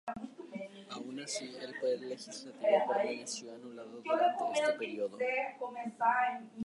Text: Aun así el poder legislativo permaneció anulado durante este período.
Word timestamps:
Aun 0.89 1.19
así 1.19 1.55
el 1.61 1.77
poder 1.79 1.99
legislativo 2.01 2.59
permaneció 2.87 3.53
anulado 3.53 4.01
durante 4.01 4.59
este 4.59 4.73
período. 4.73 5.15